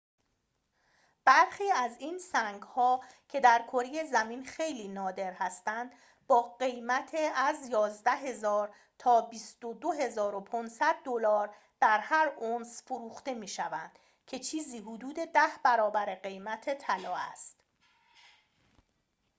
برخی 1.25 1.71
از 1.71 1.95
این 1.99 2.19
سنگ‌ها 2.19 3.03
که 3.29 3.39
در 3.39 3.61
کره 3.67 4.03
زمین 4.11 4.45
خیلی 4.45 4.87
نادر 4.87 5.33
هستند 5.33 5.91
با 6.27 6.41
قیمت 6.41 7.15
از 7.35 7.69
۱۱,۰۰۰ 7.69 8.69
تا 8.97 9.21
۲۲,۵۰۰ 9.21 11.03
دلار 11.03 11.55
در 11.79 11.99
هر 11.99 12.33
اونس 12.37 12.83
فروخته 12.83 13.33
می‌شوند 13.33 13.99
که 14.27 14.39
چیزی 14.39 14.77
حدود 14.79 15.15
ده 15.15 15.47
برابر 15.63 16.15
قیمت 16.15 16.69
طلا 16.79 17.15
است 17.17 17.63